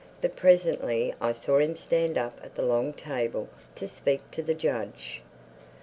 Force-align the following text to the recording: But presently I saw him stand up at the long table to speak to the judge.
But 0.19 0.35
presently 0.35 1.13
I 1.21 1.31
saw 1.31 1.59
him 1.59 1.75
stand 1.75 2.17
up 2.17 2.39
at 2.43 2.55
the 2.55 2.63
long 2.63 2.91
table 2.91 3.49
to 3.75 3.87
speak 3.87 4.31
to 4.31 4.41
the 4.41 4.55
judge. 4.55 5.21